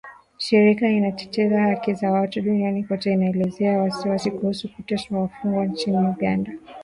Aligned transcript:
shirika 0.37 0.89
inatetea 0.89 1.61
haki 1.63 1.93
za 1.93 2.11
watu 2.11 2.41
duniani 2.41 2.83
kote 2.83 3.13
inaelezea 3.13 3.77
wasiwasi 3.79 4.31
kuhusu 4.31 4.69
kuteswa 4.75 5.21
wafungwa 5.21 5.65
nchini 5.65 5.97
Uganda 5.97 6.51